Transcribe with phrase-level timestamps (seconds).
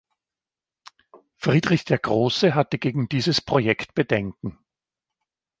[1.35, 4.57] Friedrich der Große hatte gegen dieses Projekt Bedenken.